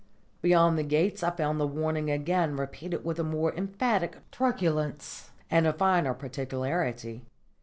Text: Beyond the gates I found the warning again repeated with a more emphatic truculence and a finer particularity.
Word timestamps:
Beyond 0.41 0.79
the 0.79 0.83
gates 0.83 1.21
I 1.21 1.29
found 1.29 1.59
the 1.59 1.67
warning 1.67 2.09
again 2.09 2.55
repeated 2.57 3.05
with 3.05 3.19
a 3.19 3.23
more 3.23 3.53
emphatic 3.53 4.17
truculence 4.31 5.29
and 5.47 5.67
a 5.67 5.73
finer 5.73 6.15
particularity. 6.15 7.23